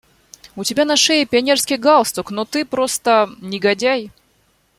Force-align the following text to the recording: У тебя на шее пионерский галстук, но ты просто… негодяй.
У 0.55 0.63
тебя 0.63 0.83
на 0.85 0.95
шее 0.95 1.27
пионерский 1.27 1.77
галстук, 1.77 2.31
но 2.31 2.43
ты 2.43 2.65
просто… 2.65 3.29
негодяй. 3.39 4.09